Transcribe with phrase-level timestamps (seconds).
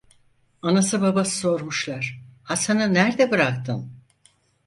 [0.61, 3.91] Anası babası sormuşlar: 'Hasan'ı nerde bıraktın?'